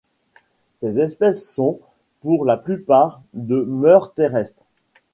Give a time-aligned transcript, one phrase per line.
[0.77, 1.79] Ces espèces sont,
[2.21, 4.65] pour la plupart, de mœurs terrestres.